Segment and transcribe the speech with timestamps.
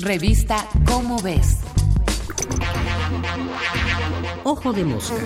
[0.00, 1.56] Revista Cómo ves.
[4.44, 5.16] Ojo de mosca.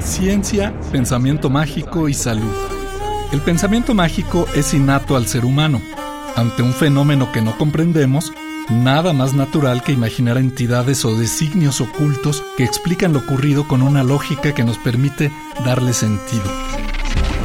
[0.00, 2.54] Ciencia, pensamiento mágico y salud.
[3.32, 5.82] El pensamiento mágico es innato al ser humano.
[6.36, 8.32] Ante un fenómeno que no comprendemos,
[8.70, 14.02] nada más natural que imaginar entidades o designios ocultos que explican lo ocurrido con una
[14.02, 15.30] lógica que nos permite
[15.66, 16.50] darle sentido.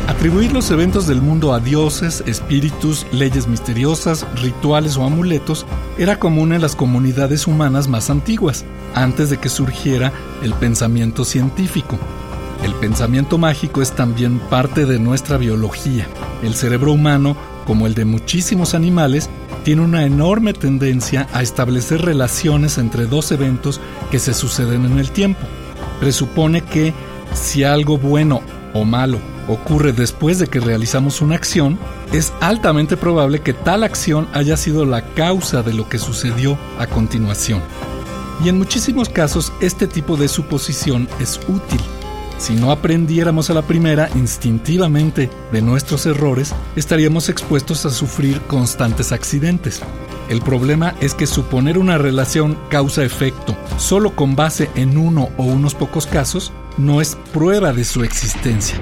[0.07, 5.65] Atribuir los eventos del mundo a dioses, espíritus, leyes misteriosas, rituales o amuletos
[5.97, 8.63] era común en las comunidades humanas más antiguas,
[8.95, 11.99] antes de que surgiera el pensamiento científico.
[12.63, 16.07] El pensamiento mágico es también parte de nuestra biología.
[16.41, 19.29] El cerebro humano, como el de muchísimos animales,
[19.65, 25.11] tiene una enorme tendencia a establecer relaciones entre dos eventos que se suceden en el
[25.11, 25.41] tiempo.
[25.99, 26.93] Presupone que
[27.33, 28.41] si algo bueno
[28.73, 31.77] o malo ocurre después de que realizamos una acción,
[32.11, 36.87] es altamente probable que tal acción haya sido la causa de lo que sucedió a
[36.87, 37.61] continuación.
[38.43, 41.81] Y en muchísimos casos este tipo de suposición es útil.
[42.37, 49.11] Si no aprendiéramos a la primera instintivamente de nuestros errores, estaríamos expuestos a sufrir constantes
[49.11, 49.81] accidentes.
[50.29, 55.73] El problema es que suponer una relación causa-efecto solo con base en uno o unos
[55.73, 58.79] pocos casos no es prueba de su existencia.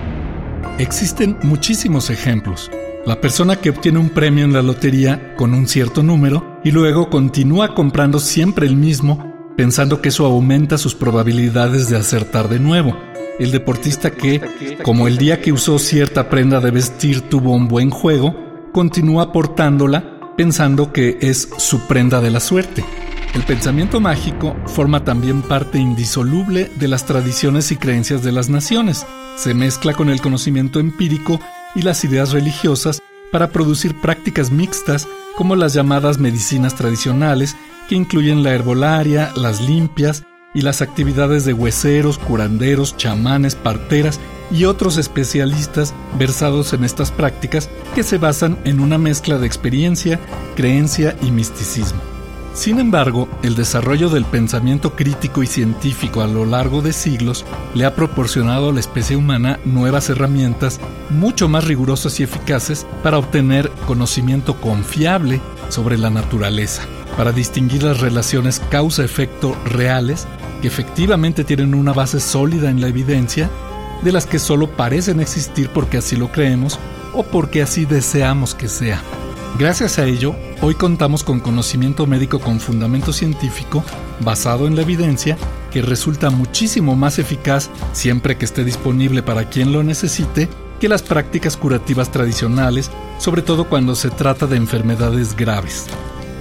[0.78, 2.70] Existen muchísimos ejemplos.
[3.06, 7.10] La persona que obtiene un premio en la lotería con un cierto número y luego
[7.10, 12.98] continúa comprando siempre el mismo pensando que eso aumenta sus probabilidades de acertar de nuevo.
[13.40, 14.42] El deportista que,
[14.84, 18.36] como el día que usó cierta prenda de vestir tuvo un buen juego,
[18.74, 22.84] continúa portándola pensando que es su prenda de la suerte.
[23.36, 29.06] El pensamiento mágico forma también parte indisoluble de las tradiciones y creencias de las naciones.
[29.36, 31.42] Se mezcla con el conocimiento empírico
[31.76, 33.02] y las ideas religiosas
[33.34, 37.58] para producir prácticas mixtas como las llamadas medicinas tradicionales,
[37.90, 44.64] que incluyen la herbolaria, las limpias y las actividades de hueseros, curanderos, chamanes, parteras y
[44.64, 50.22] otros especialistas versados en estas prácticas que se basan en una mezcla de experiencia,
[50.56, 52.15] creencia y misticismo.
[52.56, 57.44] Sin embargo, el desarrollo del pensamiento crítico y científico a lo largo de siglos
[57.74, 60.80] le ha proporcionado a la especie humana nuevas herramientas
[61.10, 66.84] mucho más rigurosas y eficaces para obtener conocimiento confiable sobre la naturaleza,
[67.18, 70.26] para distinguir las relaciones causa-efecto reales
[70.62, 73.50] que efectivamente tienen una base sólida en la evidencia,
[74.02, 76.80] de las que solo parecen existir porque así lo creemos
[77.14, 79.02] o porque así deseamos que sea.
[79.58, 83.86] Gracias a ello, hoy contamos con conocimiento médico con fundamento científico
[84.20, 85.38] basado en la evidencia
[85.72, 90.50] que resulta muchísimo más eficaz siempre que esté disponible para quien lo necesite
[90.82, 95.86] que las prácticas curativas tradicionales, sobre todo cuando se trata de enfermedades graves.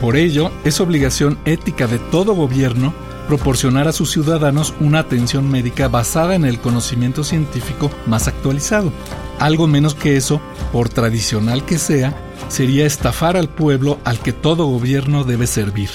[0.00, 2.92] Por ello, es obligación ética de todo gobierno
[3.28, 8.92] proporcionar a sus ciudadanos una atención médica basada en el conocimiento científico más actualizado.
[9.38, 10.40] Algo menos que eso,
[10.72, 15.90] por tradicional que sea, sería estafar al pueblo al que todo gobierno debe servir.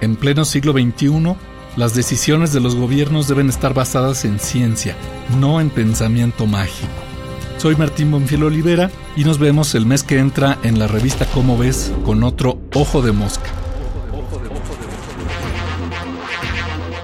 [0.00, 1.36] En pleno siglo XXI,
[1.76, 4.96] las decisiones de los gobiernos deben estar basadas en ciencia,
[5.38, 6.88] no en pensamiento mágico.
[7.58, 11.56] Soy Martín Bonfiel Olivera y nos vemos el mes que entra en la revista Cómo
[11.56, 13.50] ves con otro Ojo de Mosca.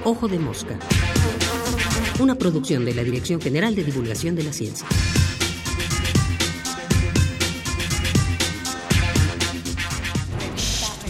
[0.04, 0.78] Ojo de Mosca.
[2.18, 4.86] Una producción de la Dirección General de Divulgación de la Ciencia.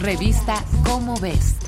[0.03, 1.62] Revista Cómo ves.